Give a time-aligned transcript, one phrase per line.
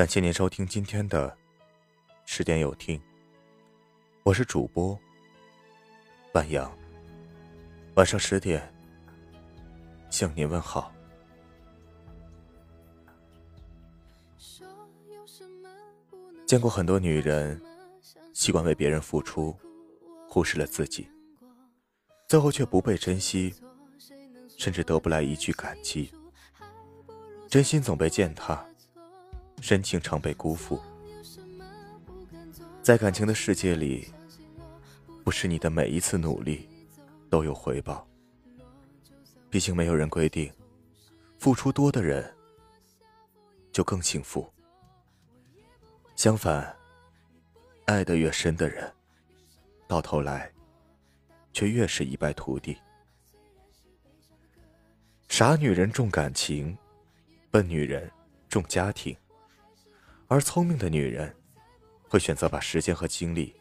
[0.00, 1.36] 感谢您收听今天的
[2.24, 2.98] 十点有听，
[4.22, 4.98] 我是主播
[6.32, 6.74] 万阳。
[7.96, 8.66] 晚上十点
[10.08, 10.90] 向您问好。
[16.46, 17.60] 见过很多女人
[18.32, 19.54] 习惯为别人付出，
[20.26, 21.10] 忽视了自己，
[22.26, 23.54] 最后却不被珍惜，
[24.56, 26.10] 甚至得不来一句感激。
[27.50, 28.66] 真心总被践踏。
[29.60, 30.80] 深情常被辜负，
[32.82, 34.08] 在感情的世界里，
[35.22, 36.68] 不是你的每一次努力
[37.28, 38.06] 都有回报。
[39.48, 40.52] 毕竟没有人规定，
[41.38, 42.34] 付出多的人
[43.70, 44.50] 就更幸福。
[46.16, 46.74] 相反，
[47.84, 48.90] 爱得越深的人，
[49.86, 50.50] 到头来
[51.52, 52.76] 却越是一败涂地。
[55.28, 56.76] 傻女人重感情，
[57.50, 58.10] 笨女人
[58.48, 59.16] 重家庭。
[60.30, 61.34] 而聪明的女人，
[62.08, 63.52] 会选择把时间和精力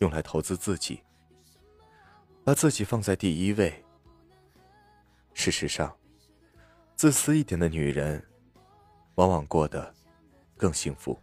[0.00, 1.02] 用来投资自己，
[2.44, 3.82] 把自己放在第一位。
[5.32, 5.96] 事实上，
[6.96, 8.22] 自私一点的女人，
[9.14, 9.94] 往往过得
[10.54, 11.18] 更幸福。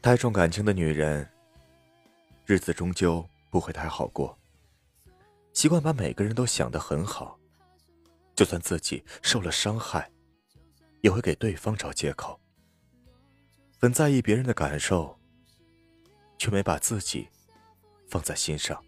[0.00, 1.28] 太重感情的女人，
[2.46, 4.38] 日子终究不会太好过。
[5.52, 7.36] 习惯把每个人都想得很好，
[8.36, 10.08] 就算自己受了伤害，
[11.00, 12.38] 也会给对方找借口。
[13.80, 15.16] 很在意别人的感受，
[16.36, 17.28] 却没把自己
[18.08, 18.82] 放在心上。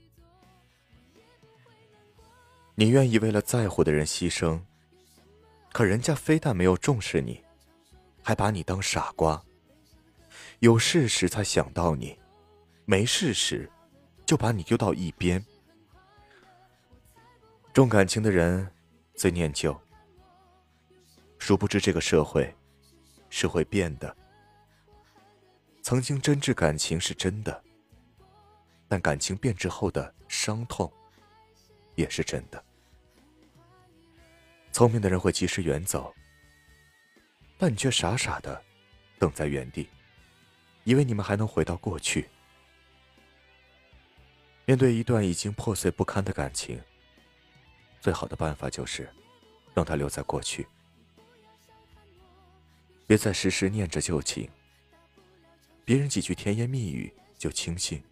[2.75, 4.61] 你愿意为了在乎的人牺牲，
[5.73, 7.41] 可人家非但没有重视你，
[8.21, 9.41] 还把你当傻瓜。
[10.59, 12.19] 有事时才想到你，
[12.85, 13.71] 没事时
[14.27, 15.45] 就把你丢到一边。
[17.73, 18.69] 重感情的人
[19.15, 19.81] 最念旧，
[21.39, 22.53] 殊不知这个社会
[23.29, 24.17] 是会变的。
[25.83, 27.65] 曾经真挚感情是真的，
[28.87, 30.93] 但感情变质后的伤痛
[31.95, 32.63] 也是真的。
[34.73, 36.15] 聪明的人会及时远走，
[37.59, 38.63] 但你却傻傻的
[39.19, 39.89] 等在原地，
[40.85, 42.29] 以为你们还能回到过去。
[44.67, 46.81] 面对一段已经破碎不堪的感情，
[48.01, 49.11] 最好的办法就是
[49.75, 50.69] 让它留在过去，
[53.09, 54.49] 别再时时念着旧情。
[55.85, 58.03] 别人几句甜言蜜语就轻信，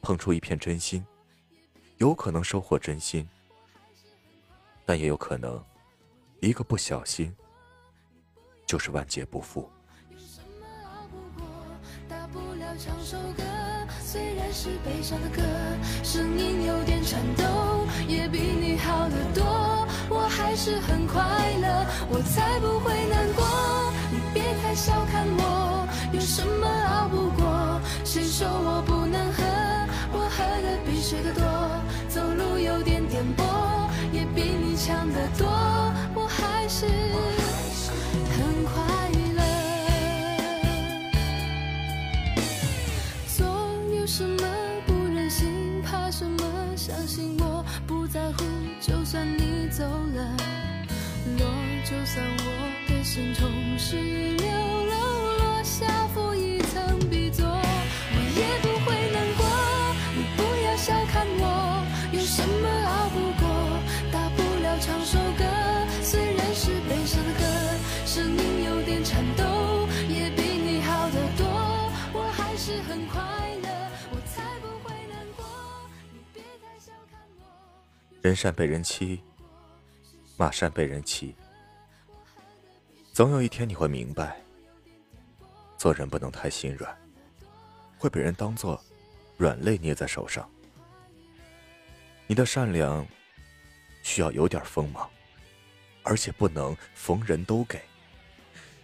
[0.00, 1.04] 碰出一片真心，
[1.98, 3.28] 有可能收获真心，
[4.86, 5.62] 但也有可能
[6.40, 7.34] 一个不小心
[8.64, 9.68] 就是万劫不复。
[12.80, 13.42] 唱首歌
[14.00, 15.42] 虽然是悲伤的歌，
[16.04, 17.42] 声音有点颤抖，
[18.06, 19.42] 也比你好得多。
[20.08, 21.18] 我还是很快
[21.58, 23.44] 乐，我才不会难过。
[24.12, 25.77] 你别太小看我，
[26.28, 27.80] 什么熬不过？
[28.04, 29.42] 谁说我不能喝？
[30.12, 31.42] 我喝的比谁的多。
[32.06, 33.42] 走路有点颠簸，
[34.12, 35.48] 也比你强得多。
[36.14, 38.76] 我还是很快
[39.38, 39.42] 乐。
[43.34, 43.46] 总
[43.96, 44.44] 有什么
[44.86, 46.44] 不忍心，怕什么？
[46.76, 48.44] 相信我不在乎，
[48.82, 50.36] 就算你走了，
[51.38, 51.46] 落，
[51.84, 52.48] 就算我
[52.86, 53.48] 的心痛
[78.28, 79.22] 人善被人欺，
[80.36, 81.34] 马善被人骑。
[83.14, 84.38] 总有一天你会明白，
[85.78, 86.94] 做人不能太心软，
[87.96, 88.78] 会被人当做
[89.38, 90.46] 软肋捏在手上。
[92.26, 93.06] 你的善良
[94.02, 95.08] 需要有点锋芒，
[96.02, 97.80] 而且不能逢人都给，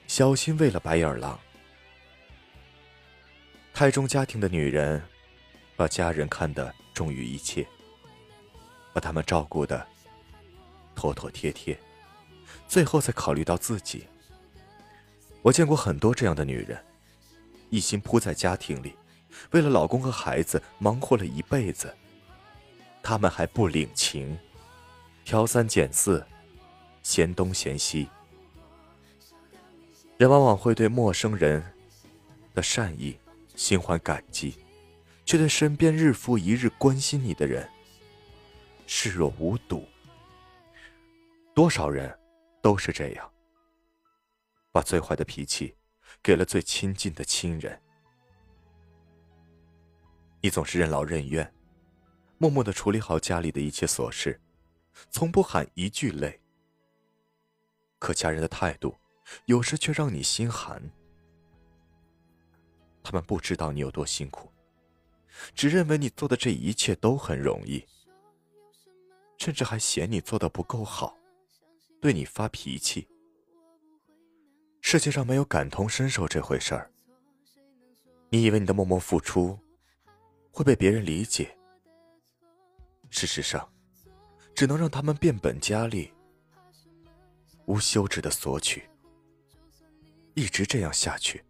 [0.06, 1.38] 小心为了白眼狼。
[3.74, 5.02] 太重家庭的女人，
[5.76, 7.66] 把家人看得重于一切。
[8.94, 9.86] 把他们照顾的
[10.94, 11.78] 妥妥帖帖，
[12.68, 14.06] 最后才考虑到自己。
[15.42, 16.82] 我见过很多这样的女人，
[17.68, 18.94] 一心扑在家庭里，
[19.50, 21.92] 为了老公和孩子忙活了一辈子。
[23.02, 24.38] 他们还不领情，
[25.24, 26.24] 挑三拣四，
[27.02, 28.08] 嫌东嫌西。
[30.16, 31.62] 人往往会对陌生人
[32.54, 33.18] 的善意
[33.56, 34.54] 心怀感激，
[35.26, 37.68] 却对身边日复一日关心你的人。
[38.86, 39.86] 视若无睹，
[41.54, 42.18] 多少人
[42.62, 43.30] 都是这样。
[44.72, 45.76] 把最坏的脾气
[46.22, 47.80] 给了最亲近的亲人。
[50.40, 51.54] 你总是任劳任怨，
[52.38, 54.40] 默默的处理好家里的一切琐事，
[55.10, 56.40] 从不喊一句累。
[57.98, 58.94] 可家人的态度，
[59.46, 60.82] 有时却让你心寒。
[63.02, 64.50] 他们不知道你有多辛苦，
[65.54, 67.86] 只认为你做的这一切都很容易，
[69.44, 71.18] 甚至还嫌你做的不够好，
[72.00, 73.06] 对你发脾气。
[74.80, 76.90] 世界上没有感同身受这回事儿。
[78.30, 79.58] 你以为你的默默付出
[80.50, 81.54] 会被别人理解，
[83.10, 83.70] 事实上，
[84.54, 86.10] 只能让他们变本加厉，
[87.66, 88.88] 无休止的索取。
[90.32, 91.44] 一直这样下去，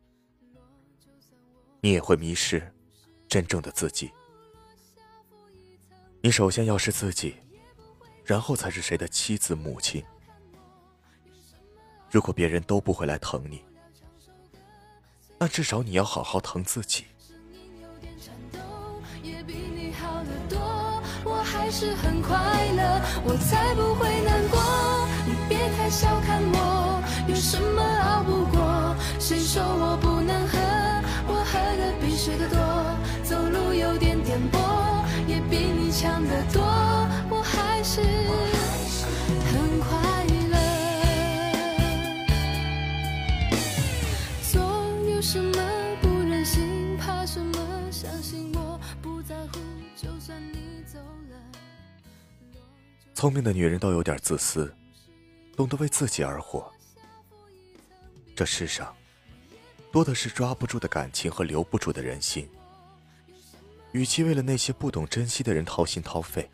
[1.80, 2.74] 你也会迷失
[3.28, 4.10] 真正的自己。
[6.20, 7.36] 你首先要是自己，
[8.24, 10.02] 然后才是谁的妻子、母亲。
[12.10, 13.62] 如果别人都不会来疼你，
[15.38, 17.04] 那至少你要好好疼自己。
[21.26, 22.36] 我还是很快
[22.72, 24.60] 乐，我才不会难过。
[25.26, 28.94] 你别太小看我，有什么熬不过？
[29.18, 30.58] 谁说我不能喝？
[31.26, 32.58] 我喝的比谁的多。
[33.24, 36.62] 走路有点颠簸，也比你强得多。
[38.02, 39.06] 我还是
[39.56, 40.14] 很快。
[53.14, 54.70] 聪明的女人都有点自私，
[55.56, 56.70] 懂得为自己而活。
[58.36, 58.94] 这世上，
[59.90, 62.46] 多的是抓不住的感情和留不住的人心。
[63.92, 66.50] 与其为了那些不懂珍惜的人掏心掏肺，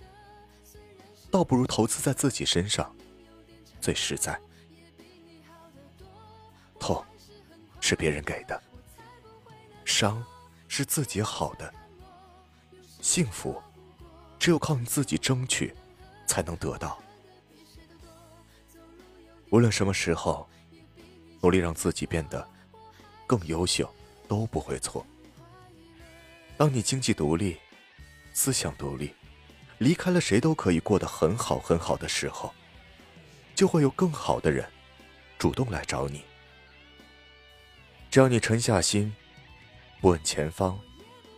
[1.30, 2.94] 倒不如投资在自己身上，
[3.80, 4.38] 最实在。
[6.78, 7.04] 痛，
[7.80, 8.60] 是别人给的；
[9.84, 10.24] 伤，
[10.66, 11.72] 是自己好的。
[13.00, 13.62] 幸福，
[14.38, 15.72] 只有靠你自己争取，
[16.26, 16.98] 才能得到。
[19.50, 20.48] 无论什么时候，
[21.40, 22.46] 努力让自己变得
[23.26, 23.88] 更优秀，
[24.26, 25.04] 都不会错。
[26.56, 27.58] 当你经济独立、
[28.32, 29.12] 思想独立，
[29.80, 32.52] 离开了谁都可以过得很好很好的时候，
[33.54, 34.68] 就会有更好的人
[35.38, 36.22] 主动来找你。
[38.10, 39.10] 只要你沉下心，
[39.98, 40.78] 不问前方，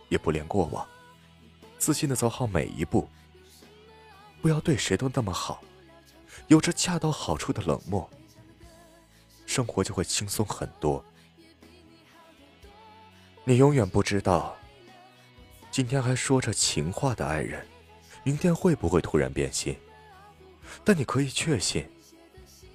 [0.09, 0.85] 也不恋过往。
[1.77, 3.07] 自信的走好每一步，
[4.41, 5.63] 不要对谁都那么好，
[6.47, 8.09] 有着恰到好处的冷漠，
[9.45, 11.03] 生活就会轻松很多。
[13.45, 14.57] 你永远不知道，
[15.71, 17.65] 今天还说着情话的爱人，
[18.23, 19.77] 明天会不会突然变心？
[20.83, 21.87] 但你可以确信，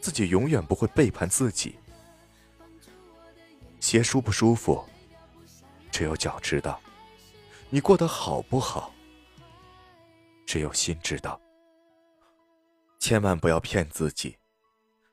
[0.00, 1.76] 自己永远不会背叛自己。
[3.80, 4.84] 鞋舒不舒服，
[5.90, 6.80] 只有脚知道。
[7.70, 8.94] 你过得好不好？
[10.46, 11.40] 只有心知道，
[12.98, 14.36] 千万不要骗自己，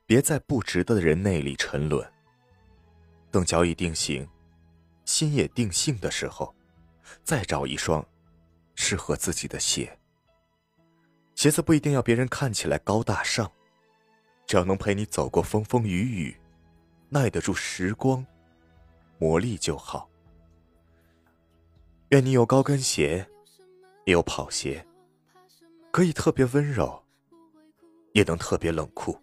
[0.06, 2.06] 别在不值得的人那里沉沦。
[3.30, 4.26] 等脚已定型，
[5.04, 6.54] 心也定性的时候，
[7.22, 8.06] 再找一双
[8.74, 9.98] 适合自己的鞋。
[11.36, 13.52] 鞋子不一定要别人看起来高大上，
[14.46, 16.34] 只要能陪你走过风风雨雨，
[17.10, 18.24] 耐得住时光
[19.18, 20.08] 磨砺就好。
[22.08, 23.28] 愿你有高跟鞋，
[24.06, 24.84] 也有跑鞋。
[25.90, 27.04] 可以特别温柔，
[28.12, 29.20] 也能特别冷酷。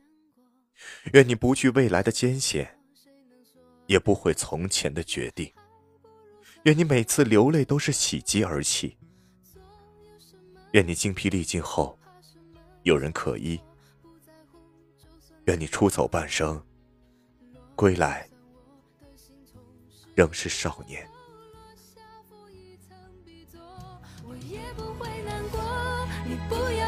[1.14, 2.80] 愿你不惧未来的艰险，
[3.88, 5.52] 也不悔从前的决定。
[6.64, 8.96] 愿你每次流泪都是喜极而泣。
[10.74, 11.98] 愿你精疲力尽后，
[12.84, 13.60] 有人可依。
[15.46, 16.62] 愿你出走半生，
[17.76, 18.26] 归来
[20.16, 21.06] 仍是少年。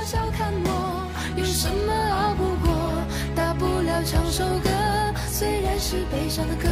[0.07, 2.69] 小看我，有什么熬不过？
[3.35, 4.69] 大不了唱首歌，
[5.27, 6.69] 虽然是悲伤的歌，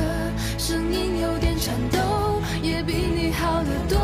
[0.60, 1.98] 声音有点颤抖，
[2.62, 3.98] 也比你好得多。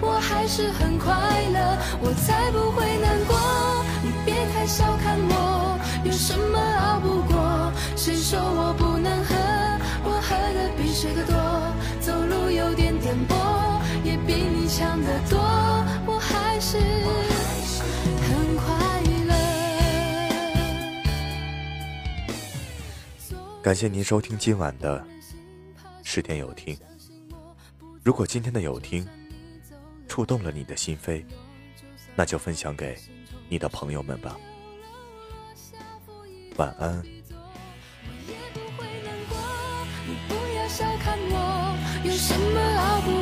[0.00, 1.10] 我还是很快
[1.50, 3.34] 乐，我才不会难过。
[4.60, 7.72] 别太小看我，有什么熬不过？
[7.96, 9.34] 谁说我不能喝？
[10.04, 11.34] 我喝的比谁的多，
[11.98, 15.38] 走路有点颠簸，也比你强得多。
[16.06, 16.76] 我还是。
[23.62, 25.04] 感谢您收听今晚的
[26.02, 26.76] 十点有听。
[28.02, 29.06] 如果今天的有听
[30.08, 31.24] 触动了你的心扉，
[32.14, 32.98] 那就分享给
[33.50, 34.36] 你的朋友们吧。
[36.60, 36.90] 晚安。
[36.92, 37.40] 我
[38.28, 39.34] 也不会难过，
[40.06, 41.74] 你不要小看我，
[42.04, 43.19] 有什么熬不